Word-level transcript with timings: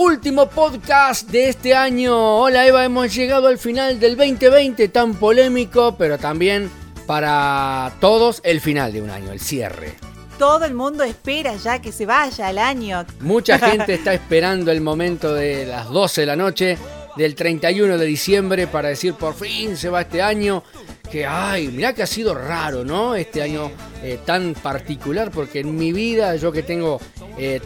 Último 0.00 0.48
podcast 0.48 1.28
de 1.28 1.48
este 1.48 1.74
año. 1.74 2.36
Hola 2.36 2.64
Eva, 2.64 2.84
hemos 2.84 3.12
llegado 3.12 3.48
al 3.48 3.58
final 3.58 3.98
del 3.98 4.16
2020 4.16 4.86
tan 4.90 5.14
polémico, 5.14 5.96
pero 5.98 6.18
también 6.18 6.70
para 7.04 7.92
todos 7.98 8.40
el 8.44 8.60
final 8.60 8.92
de 8.92 9.02
un 9.02 9.10
año, 9.10 9.32
el 9.32 9.40
cierre. 9.40 9.96
Todo 10.38 10.66
el 10.66 10.74
mundo 10.74 11.02
espera 11.02 11.56
ya 11.56 11.82
que 11.82 11.90
se 11.90 12.06
vaya 12.06 12.48
el 12.48 12.58
año. 12.58 13.04
Mucha 13.18 13.58
gente 13.70 13.94
está 13.94 14.14
esperando 14.14 14.70
el 14.70 14.80
momento 14.82 15.34
de 15.34 15.66
las 15.66 15.88
12 15.88 16.20
de 16.20 16.26
la 16.28 16.36
noche 16.36 16.78
del 17.16 17.34
31 17.34 17.98
de 17.98 18.06
diciembre 18.06 18.68
para 18.68 18.90
decir 18.90 19.14
por 19.14 19.34
fin 19.34 19.76
se 19.76 19.88
va 19.88 20.02
este 20.02 20.22
año. 20.22 20.62
Que 21.10 21.26
ay, 21.26 21.68
mirá 21.68 21.92
que 21.92 22.04
ha 22.04 22.06
sido 22.06 22.34
raro, 22.34 22.84
¿no? 22.84 23.16
Este 23.16 23.42
año 23.42 23.72
eh, 24.04 24.20
tan 24.24 24.54
particular, 24.54 25.32
porque 25.32 25.60
en 25.60 25.74
mi 25.74 25.92
vida, 25.92 26.36
yo 26.36 26.52
que 26.52 26.62
tengo 26.62 27.00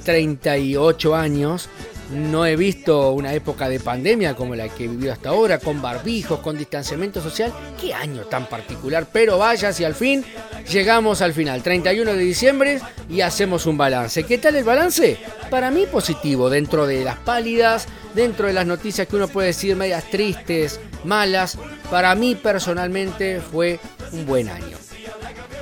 38 0.04 1.10
eh, 1.10 1.18
años, 1.18 1.68
no 2.12 2.46
he 2.46 2.56
visto 2.56 3.12
una 3.12 3.32
época 3.32 3.68
de 3.68 3.80
pandemia 3.80 4.34
como 4.34 4.54
la 4.54 4.68
que 4.68 4.84
he 4.84 4.88
vivido 4.88 5.12
hasta 5.12 5.30
ahora, 5.30 5.58
con 5.58 5.80
barbijos, 5.80 6.40
con 6.40 6.58
distanciamiento 6.58 7.20
social. 7.20 7.52
Qué 7.80 7.94
año 7.94 8.22
tan 8.22 8.46
particular, 8.46 9.08
pero 9.12 9.38
vaya 9.38 9.72
si 9.72 9.84
al 9.84 9.94
fin 9.94 10.24
llegamos 10.70 11.22
al 11.22 11.32
final, 11.32 11.62
31 11.62 12.12
de 12.12 12.18
diciembre, 12.18 12.80
y 13.08 13.22
hacemos 13.22 13.66
un 13.66 13.78
balance. 13.78 14.24
¿Qué 14.24 14.38
tal 14.38 14.56
el 14.56 14.64
balance? 14.64 15.18
Para 15.50 15.70
mí 15.70 15.86
positivo, 15.86 16.50
dentro 16.50 16.86
de 16.86 17.04
las 17.04 17.18
pálidas, 17.18 17.86
dentro 18.14 18.46
de 18.46 18.52
las 18.52 18.66
noticias 18.66 19.06
que 19.06 19.16
uno 19.16 19.28
puede 19.28 19.48
decir 19.48 19.74
medias 19.76 20.04
tristes, 20.10 20.80
malas. 21.04 21.58
Para 21.90 22.14
mí 22.14 22.34
personalmente 22.34 23.40
fue 23.40 23.80
un 24.12 24.26
buen 24.26 24.48
año. 24.48 24.76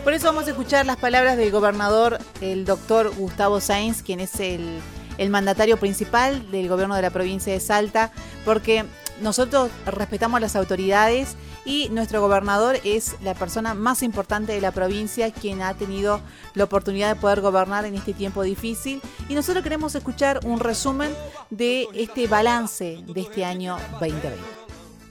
Por 0.04 0.14
eso 0.14 0.26
vamos 0.26 0.46
a 0.46 0.50
escuchar 0.50 0.86
las 0.86 0.96
palabras 0.96 1.36
del 1.36 1.50
gobernador, 1.50 2.18
el 2.40 2.64
doctor 2.64 3.14
Gustavo 3.14 3.60
Sainz, 3.60 4.02
quien 4.02 4.20
es 4.20 4.40
el 4.40 4.80
el 5.20 5.28
mandatario 5.28 5.76
principal 5.76 6.50
del 6.50 6.66
gobierno 6.66 6.96
de 6.96 7.02
la 7.02 7.10
provincia 7.10 7.52
de 7.52 7.60
Salta, 7.60 8.10
porque 8.46 8.86
nosotros 9.20 9.70
respetamos 9.84 10.40
las 10.40 10.56
autoridades 10.56 11.36
y 11.66 11.90
nuestro 11.90 12.22
gobernador 12.22 12.80
es 12.84 13.16
la 13.22 13.34
persona 13.34 13.74
más 13.74 14.02
importante 14.02 14.52
de 14.52 14.62
la 14.62 14.72
provincia, 14.72 15.30
quien 15.30 15.60
ha 15.60 15.74
tenido 15.74 16.22
la 16.54 16.64
oportunidad 16.64 17.14
de 17.14 17.20
poder 17.20 17.42
gobernar 17.42 17.84
en 17.84 17.96
este 17.96 18.14
tiempo 18.14 18.42
difícil. 18.42 19.02
Y 19.28 19.34
nosotros 19.34 19.62
queremos 19.62 19.94
escuchar 19.94 20.40
un 20.44 20.58
resumen 20.58 21.14
de 21.50 21.86
este 21.92 22.26
balance 22.26 23.04
de 23.06 23.20
este 23.20 23.44
año 23.44 23.76
2020. 24.00 24.38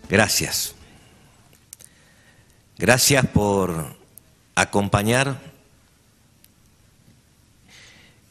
Gracias. 0.09 0.73
Gracias 2.79 3.27
por 3.27 3.95
acompañar 4.55 5.39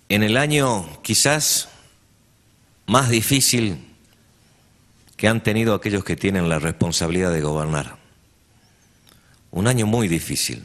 en 0.09 0.23
el 0.23 0.37
año 0.37 0.87
quizás 1.03 1.69
más 2.89 3.11
difícil 3.11 3.85
que 5.17 5.29
han 5.29 5.43
tenido 5.43 5.75
aquellos 5.75 6.05
que 6.05 6.17
tienen 6.17 6.49
la 6.49 6.59
responsabilidad 6.59 7.31
de 7.31 7.43
gobernar. 7.43 7.99
Un 9.51 9.67
año 9.67 9.87
muy 9.87 10.09
difícil, 10.09 10.65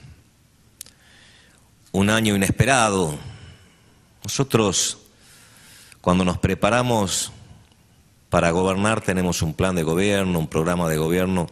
un 1.91 2.09
año 2.09 2.33
inesperado. 2.35 3.17
Nosotros, 4.23 4.99
cuando 5.99 6.23
nos 6.23 6.37
preparamos 6.37 7.33
para 8.29 8.51
gobernar, 8.51 9.01
tenemos 9.01 9.41
un 9.41 9.53
plan 9.53 9.75
de 9.75 9.83
gobierno, 9.83 10.39
un 10.39 10.47
programa 10.47 10.87
de 10.87 10.97
gobierno, 10.97 11.47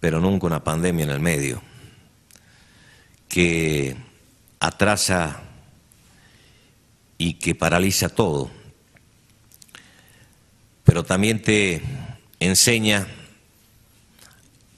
pero 0.00 0.20
nunca 0.20 0.46
una 0.46 0.64
pandemia 0.64 1.04
en 1.04 1.10
el 1.10 1.20
medio, 1.20 1.60
que 3.28 3.94
atrasa 4.58 5.42
y 7.18 7.34
que 7.34 7.54
paraliza 7.54 8.08
todo, 8.08 8.57
pero 10.88 11.04
también 11.04 11.42
te 11.42 11.82
enseña 12.40 13.06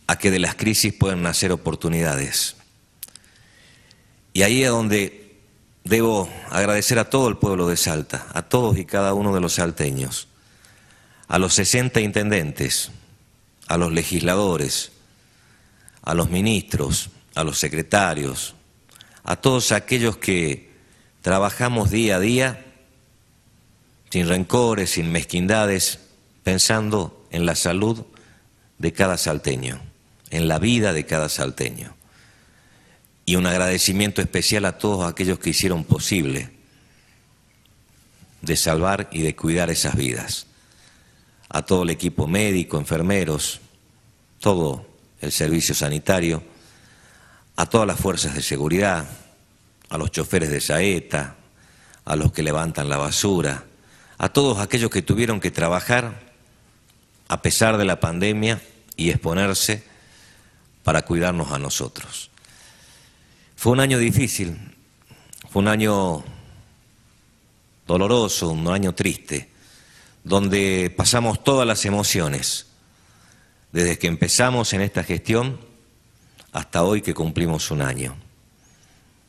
a 0.09 0.19
que 0.19 0.33
de 0.33 0.41
las 0.41 0.57
crisis 0.57 0.93
pueden 0.93 1.23
nacer 1.23 1.53
oportunidades. 1.53 2.57
Y 4.33 4.43
ahí 4.43 4.65
es 4.65 4.71
donde 4.71 5.37
debo 5.85 6.29
agradecer 6.51 6.99
a 6.99 7.09
todo 7.09 7.29
el 7.29 7.37
pueblo 7.37 7.69
de 7.69 7.77
Salta, 7.77 8.27
a 8.35 8.43
todos 8.43 8.77
y 8.77 8.87
cada 8.87 9.15
uno 9.15 9.33
de 9.33 9.41
los 9.41 9.53
salteños, 9.53 10.27
a 11.29 11.39
los 11.39 11.55
60 11.55 12.01
intendentes, 12.01 12.91
a 13.69 13.79
los 13.79 13.93
legisladores, 13.93 14.91
a 16.03 16.15
los 16.15 16.29
ministros, 16.29 17.11
a 17.37 17.45
los 17.45 17.61
secretarios, 17.61 18.57
a 19.23 19.37
todos 19.37 19.71
aquellos 19.71 20.17
que 20.17 20.71
Trabajamos 21.23 21.91
día 21.91 22.17
a 22.17 22.21
día, 22.21 22.65
sin 24.11 24.29
rencores, 24.29 24.91
sin 24.91 25.11
mezquindades, 25.13 26.01
pensando 26.43 27.27
en 27.31 27.47
la 27.47 27.55
salud 27.55 28.05
de 28.79 28.93
cada 28.93 29.17
salteño, 29.17 29.81
en 30.31 30.49
la 30.49 30.59
vida 30.59 30.93
de 30.93 31.07
cada 31.07 31.29
salteño. 31.29 31.95
Y 33.25 33.37
un 33.37 33.47
agradecimiento 33.47 34.21
especial 34.21 34.65
a 34.65 34.79
todos 34.79 35.11
aquellos 35.11 35.39
que 35.39 35.51
hicieron 35.51 35.85
posible 35.85 36.51
de 38.43 38.57
salvar 38.57 39.09
y 39.13 39.23
de 39.23 39.37
cuidar 39.37 39.71
esas 39.71 39.95
vidas. 39.95 40.47
A 41.49 41.63
todo 41.63 41.85
el 41.85 41.91
equipo 41.91 42.27
médico, 42.27 42.79
enfermeros, 42.79 43.61
todo 44.41 44.87
el 45.21 45.31
servicio 45.31 45.75
sanitario, 45.75 46.43
a 47.57 47.67
todas 47.67 47.87
las 47.87 48.01
fuerzas 48.01 48.35
de 48.35 48.43
seguridad, 48.43 49.07
a 49.89 49.99
los 49.99 50.11
choferes 50.11 50.51
de 50.51 50.61
saeta, 50.61 51.37
a 52.05 52.17
los 52.17 52.33
que 52.33 52.43
levantan 52.43 52.89
la 52.89 52.97
basura, 52.97 53.65
a 54.21 54.29
todos 54.29 54.59
aquellos 54.59 54.91
que 54.91 55.01
tuvieron 55.01 55.41
que 55.41 55.51
trabajar 55.51 56.21
a 57.29 57.41
pesar 57.41 57.79
de 57.79 57.87
la 57.87 58.01
pandemia 58.01 58.61
y 58.95 59.09
exponerse 59.09 59.83
para 60.83 61.07
cuidarnos 61.07 61.53
a 61.53 61.59
nosotros. 61.59 62.31
Fue 63.57 63.73
un 63.73 63.81
año 63.81 63.97
difícil, 63.97 64.59
fue 65.49 65.63
un 65.63 65.69
año 65.69 66.23
doloroso, 67.87 68.51
un 68.51 68.69
año 68.69 68.95
triste, 68.95 69.49
donde 70.23 70.93
pasamos 70.95 71.43
todas 71.43 71.67
las 71.67 71.87
emociones, 71.87 72.67
desde 73.73 73.99
que 73.99 74.07
empezamos 74.07 74.75
en 74.75 74.83
esta 74.83 75.03
gestión 75.03 75.59
hasta 76.53 76.83
hoy 76.83 77.01
que 77.01 77.15
cumplimos 77.15 77.71
un 77.71 77.81
año. 77.81 78.17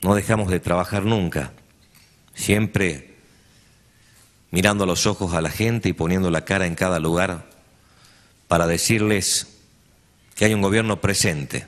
No 0.01 0.15
dejamos 0.15 0.51
de 0.51 0.59
trabajar 0.59 1.05
nunca, 1.05 1.53
siempre 2.33 3.10
mirando 4.51 4.83
a 4.83 4.87
los 4.87 5.05
ojos 5.05 5.33
a 5.33 5.41
la 5.41 5.49
gente 5.49 5.89
y 5.89 5.93
poniendo 5.93 6.29
la 6.29 6.45
cara 6.45 6.67
en 6.67 6.75
cada 6.75 6.99
lugar 6.99 7.49
para 8.47 8.67
decirles 8.67 9.47
que 10.35 10.45
hay 10.45 10.53
un 10.53 10.61
gobierno 10.61 11.01
presente 11.01 11.67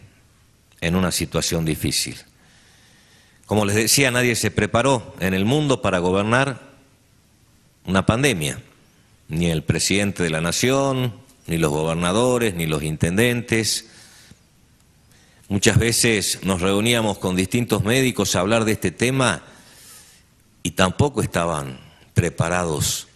en 0.82 0.96
una 0.96 1.12
situación 1.12 1.66
difícil. 1.66 2.18
Como 3.46 3.66
les 3.66 3.76
decía, 3.76 4.12
nadie 4.12 4.36
se 4.36 4.52
preparó 4.52 5.16
en 5.20 5.34
el 5.34 5.46
mundo 5.46 5.82
para 5.82 6.00
gobernar 6.00 6.62
una 7.86 8.06
pandemia, 8.06 8.62
ni 9.28 9.50
el 9.50 9.64
presidente 9.64 10.24
de 10.24 10.30
la 10.30 10.42
nación, 10.42 11.14
ni 11.48 11.58
los 11.58 11.72
gobernadores, 11.72 12.54
ni 12.54 12.66
los 12.68 12.84
intendentes, 12.84 13.90
Muchas 15.54 15.78
veces 15.78 16.40
nos 16.42 16.62
reuníamos 16.62 17.20
con 17.20 17.36
distintos 17.36 17.84
médicos 17.84 18.36
a 18.36 18.40
hablar 18.40 18.66
de 18.66 18.72
este 18.72 18.92
tema 18.92 19.44
y 20.64 20.72
tampoco 20.72 21.22
estaban 21.22 21.78
preparados, 22.14 23.08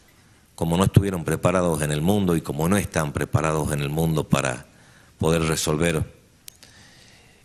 como 0.56 0.78
no 0.78 0.86
estuvieron 0.86 1.24
preparados 1.24 1.82
en 1.82 1.92
el 1.92 2.02
mundo 2.02 2.36
y 2.36 2.42
como 2.42 2.68
no 2.68 2.78
están 2.78 3.14
preparados 3.14 3.72
en 3.72 3.82
el 3.82 3.90
mundo 3.90 4.28
para 4.28 4.66
poder 5.20 5.44
resolver 5.44 6.04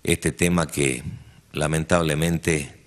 este 0.02 0.32
tema 0.32 0.66
que 0.66 1.02
lamentablemente 1.52 2.82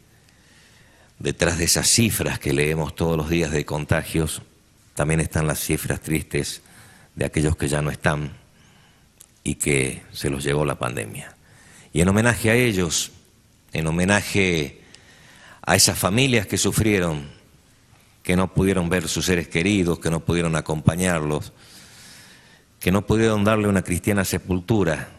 detrás 1.20 1.58
de 1.58 1.66
esas 1.66 1.88
cifras 1.88 2.40
que 2.40 2.54
leemos 2.54 2.96
todos 2.96 3.18
los 3.18 3.30
días 3.30 3.52
de 3.52 3.66
contagios, 3.66 4.42
también 4.96 5.20
están 5.20 5.48
las 5.48 5.60
cifras 5.60 6.02
tristes 6.02 6.62
de 7.16 7.26
aquellos 7.26 7.56
que 7.56 7.68
ya 7.68 7.82
no 7.82 7.92
están 7.92 8.34
y 9.44 9.56
que 9.56 10.04
se 10.12 10.30
los 10.30 10.44
llevó 10.44 10.66
la 10.66 10.80
pandemia. 10.80 11.36
Y 11.94 12.02
en 12.02 12.10
homenaje 12.10 12.50
a 12.50 12.56
ellos, 12.56 13.12
en 13.72 13.88
homenaje 13.88 14.82
a 15.62 15.76
esas 15.76 15.98
familias 15.98 16.48
que 16.48 16.58
sufrieron, 16.58 17.35
que 18.26 18.36
no 18.36 18.52
pudieron 18.52 18.90
ver 18.90 19.08
sus 19.08 19.28
seres 19.28 19.48
queridos, 19.48 20.00
que 20.00 20.10
no 20.10 20.20
pudieron 20.20 20.56
acompañarlos, 20.56 21.54
que 22.80 22.92
no 22.92 23.06
pudieron 23.06 23.44
darle 23.44 23.68
una 23.68 23.84
cristiana 23.84 24.26
sepultura, 24.26 25.10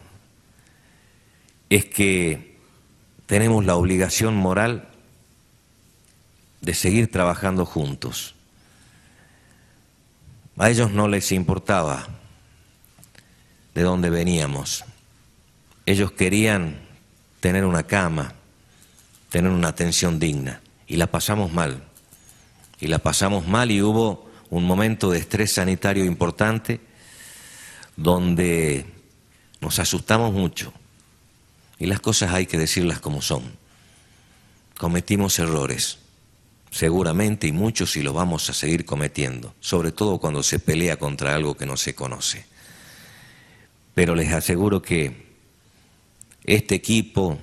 es 1.69 1.85
que 1.85 2.57
tenemos 3.25 3.63
la 3.63 3.77
obligación 3.77 4.35
moral 4.35 4.89
de 6.59 6.73
seguir 6.73 7.09
trabajando 7.09 7.65
juntos. 7.65 8.35
A 10.57 10.69
ellos 10.69 10.91
no 10.91 11.07
les 11.07 11.31
importaba 11.31 12.09
de 13.73 13.83
dónde 13.83 14.09
veníamos. 14.09 14.83
Ellos 15.85 16.11
querían 16.11 16.81
tener 17.39 17.63
una 17.63 17.83
cama, 17.83 18.33
tener 19.29 19.49
una 19.49 19.69
atención 19.69 20.19
digna, 20.19 20.59
y 20.87 20.97
la 20.97 21.07
pasamos 21.07 21.53
mal. 21.53 21.86
Y 22.79 22.87
la 22.87 22.99
pasamos 22.99 23.47
mal 23.47 23.71
y 23.71 23.81
hubo 23.81 24.29
un 24.49 24.63
momento 24.63 25.11
de 25.11 25.19
estrés 25.19 25.53
sanitario 25.53 26.05
importante 26.05 26.79
donde 27.95 28.85
nos 29.59 29.79
asustamos 29.79 30.31
mucho 30.33 30.71
y 31.79 31.85
las 31.85 31.99
cosas 31.99 32.33
hay 32.33 32.45
que 32.45 32.57
decirlas 32.57 32.99
como 32.99 33.21
son. 33.21 33.43
Cometimos 34.77 35.39
errores, 35.39 35.97
seguramente 36.71 37.47
y 37.47 37.51
muchos 37.51 37.95
y 37.97 38.03
lo 38.03 38.13
vamos 38.13 38.49
a 38.49 38.53
seguir 38.53 38.85
cometiendo, 38.85 39.53
sobre 39.59 39.91
todo 39.91 40.19
cuando 40.19 40.43
se 40.43 40.59
pelea 40.59 40.97
contra 40.97 41.35
algo 41.35 41.55
que 41.55 41.65
no 41.65 41.77
se 41.77 41.95
conoce. 41.95 42.45
Pero 43.93 44.15
les 44.15 44.31
aseguro 44.31 44.81
que 44.81 45.25
este 46.43 46.75
equipo, 46.75 47.39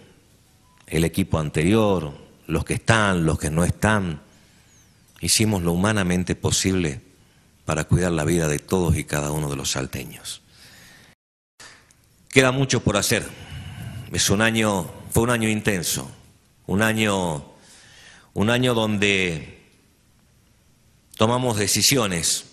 el 0.86 1.04
equipo 1.04 1.38
anterior, 1.38 2.16
los 2.46 2.64
que 2.64 2.74
están, 2.74 3.24
los 3.24 3.38
que 3.38 3.50
no 3.50 3.64
están, 3.64 4.20
hicimos 5.20 5.62
lo 5.62 5.72
humanamente 5.72 6.34
posible 6.34 7.00
para 7.64 7.84
cuidar 7.84 8.12
la 8.12 8.24
vida 8.24 8.48
de 8.48 8.58
todos 8.58 8.96
y 8.96 9.04
cada 9.04 9.30
uno 9.30 9.48
de 9.48 9.56
los 9.56 9.72
salteños. 9.72 10.42
Queda 12.28 12.52
mucho 12.52 12.82
por 12.82 12.96
hacer. 12.96 13.26
Es 14.12 14.28
un 14.30 14.42
año, 14.42 14.90
fue 15.10 15.22
un 15.22 15.30
año 15.30 15.48
intenso, 15.48 16.10
un 16.66 16.82
año, 16.82 17.44
un 18.34 18.50
año 18.50 18.74
donde 18.74 19.62
tomamos 21.16 21.56
decisiones, 21.56 22.44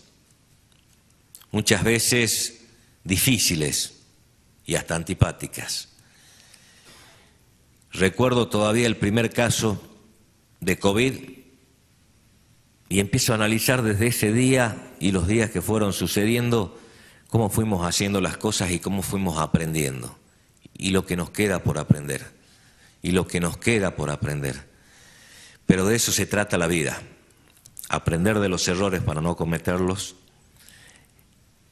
muchas 1.51 1.83
veces 1.83 2.61
difíciles 3.03 4.01
y 4.65 4.75
hasta 4.75 4.95
antipáticas. 4.95 5.89
Recuerdo 7.91 8.47
todavía 8.47 8.87
el 8.87 8.95
primer 8.95 9.31
caso 9.31 9.81
de 10.61 10.79
COVID 10.79 11.40
y 12.91 12.99
empiezo 12.99 13.31
a 13.31 13.35
analizar 13.35 13.83
desde 13.83 14.07
ese 14.07 14.33
día 14.33 14.91
y 14.99 15.13
los 15.13 15.25
días 15.25 15.49
que 15.49 15.61
fueron 15.61 15.93
sucediendo 15.93 16.77
cómo 17.29 17.49
fuimos 17.49 17.87
haciendo 17.87 18.19
las 18.19 18.35
cosas 18.35 18.71
y 18.71 18.79
cómo 18.79 19.01
fuimos 19.01 19.37
aprendiendo 19.37 20.19
y 20.77 20.89
lo 20.89 21.05
que 21.05 21.15
nos 21.15 21.29
queda 21.29 21.63
por 21.63 21.77
aprender 21.77 22.33
y 23.01 23.11
lo 23.11 23.25
que 23.25 23.39
nos 23.39 23.55
queda 23.55 23.95
por 23.95 24.09
aprender. 24.09 24.67
Pero 25.65 25.85
de 25.85 25.95
eso 25.95 26.11
se 26.11 26.25
trata 26.25 26.57
la 26.57 26.67
vida, 26.67 27.01
aprender 27.87 28.39
de 28.39 28.49
los 28.49 28.67
errores 28.67 29.01
para 29.01 29.21
no 29.21 29.37
cometerlos 29.37 30.17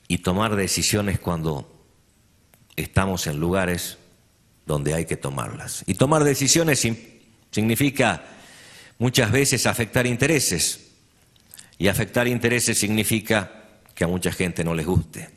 y 0.07 0.19
tomar 0.19 0.55
decisiones 0.55 1.19
cuando 1.19 1.69
estamos 2.77 3.27
en 3.27 3.41
lugares 3.41 3.97
donde 4.65 4.93
hay 4.93 5.03
que 5.03 5.17
tomarlas. 5.17 5.83
Y 5.85 5.95
tomar 5.95 6.23
decisiones 6.23 6.87
significa 7.51 8.23
muchas 8.99 9.33
veces 9.33 9.65
afectar 9.65 10.07
intereses. 10.07 10.85
Y 11.79 11.87
afectar 11.87 12.27
intereses 12.27 12.77
significa 12.77 13.51
que 13.95 14.03
a 14.03 14.07
mucha 14.07 14.31
gente 14.31 14.63
no 14.63 14.75
les 14.75 14.85
guste. 14.85 15.29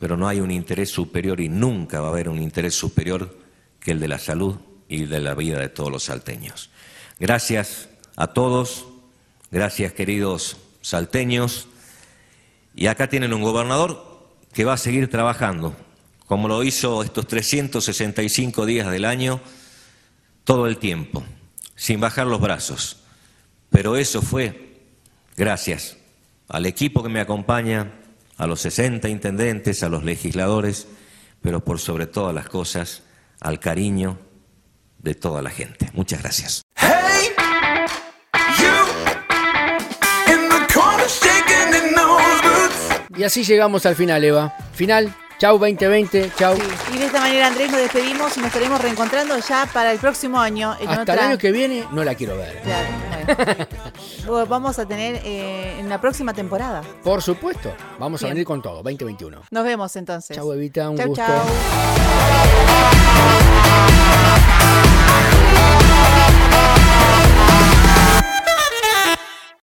Pero 0.00 0.16
no 0.16 0.26
hay 0.26 0.40
un 0.40 0.50
interés 0.50 0.90
superior 0.90 1.40
y 1.40 1.48
nunca 1.48 2.00
va 2.00 2.08
a 2.08 2.10
haber 2.10 2.28
un 2.28 2.42
interés 2.42 2.74
superior 2.74 3.38
que 3.78 3.92
el 3.92 4.00
de 4.00 4.08
la 4.08 4.18
salud 4.18 4.56
y 4.88 5.04
de 5.04 5.20
la 5.20 5.34
vida 5.34 5.60
de 5.60 5.68
todos 5.68 5.92
los 5.92 6.04
salteños. 6.04 6.70
Gracias 7.20 7.88
a 8.16 8.28
todos, 8.28 8.86
gracias 9.52 9.92
queridos 9.92 10.56
salteños. 10.80 11.68
Y 12.74 12.88
acá 12.88 13.08
tienen 13.08 13.32
un 13.32 13.42
gobernador 13.42 14.32
que 14.52 14.64
va 14.64 14.72
a 14.72 14.78
seguir 14.78 15.08
trabajando 15.08 15.76
como 16.26 16.48
lo 16.48 16.62
hizo 16.64 17.02
estos 17.02 17.26
365 17.26 18.64
días 18.66 18.90
del 18.90 19.04
año, 19.04 19.40
todo 20.44 20.66
el 20.66 20.78
tiempo, 20.78 21.22
sin 21.76 22.00
bajar 22.00 22.26
los 22.26 22.40
brazos. 22.40 22.96
Pero 23.70 23.96
eso 23.96 24.22
fue 24.22 24.73
gracias 25.36 25.96
al 26.48 26.66
equipo 26.66 27.02
que 27.02 27.08
me 27.08 27.20
acompaña, 27.20 27.92
a 28.36 28.46
los 28.46 28.60
60 28.60 29.08
intendentes, 29.08 29.82
a 29.82 29.88
los 29.88 30.04
legisladores, 30.04 30.86
pero 31.40 31.64
por 31.64 31.78
sobre 31.78 32.06
todas 32.06 32.34
las 32.34 32.48
cosas, 32.48 33.02
al 33.40 33.60
cariño 33.60 34.18
de 34.98 35.14
toda 35.14 35.42
la 35.42 35.50
gente. 35.50 35.90
Muchas 35.92 36.22
gracias. 36.22 36.62
y 43.16 43.22
así 43.22 43.44
llegamos 43.44 43.86
al 43.86 43.94
final, 43.94 44.24
Eva. 44.24 44.54
Final 44.72 45.14
Chau 45.38 45.58
2020, 45.58 46.30
chau. 46.38 46.56
Y 46.92 46.98
de 46.98 47.06
esta 47.06 47.20
manera, 47.20 47.48
Andrés, 47.48 47.70
nos 47.70 47.80
despedimos 47.80 48.36
y 48.36 48.40
nos 48.40 48.46
estaremos 48.46 48.80
reencontrando 48.80 49.36
ya 49.38 49.68
para 49.72 49.92
el 49.92 49.98
próximo 49.98 50.40
año. 50.40 50.76
Hasta 50.86 51.12
el 51.14 51.18
año 51.18 51.38
que 51.38 51.50
viene 51.50 51.84
no 51.92 52.04
la 52.04 52.14
quiero 52.14 52.36
ver. 52.36 52.62
Claro, 52.62 53.66
vamos 54.48 54.78
a 54.78 54.86
tener 54.86 55.20
eh, 55.24 55.78
en 55.78 55.88
la 55.88 56.00
próxima 56.00 56.34
temporada. 56.34 56.82
Por 57.02 57.22
supuesto, 57.22 57.72
vamos 57.98 58.22
a 58.22 58.28
venir 58.28 58.44
con 58.44 58.62
todo, 58.62 58.82
2021. 58.82 59.42
Nos 59.50 59.64
vemos 59.64 59.96
entonces. 59.96 60.36
Chau, 60.36 60.52
Evita, 60.52 60.90
un 60.90 60.96
gusto. 60.96 61.14
Chau. 61.14 61.44